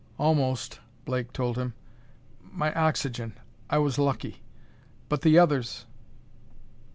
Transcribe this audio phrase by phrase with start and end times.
[0.17, 1.75] "Almost," Blake told him.
[2.41, 3.37] "My oxygen
[3.69, 4.41] I was lucky.
[5.09, 5.85] But the others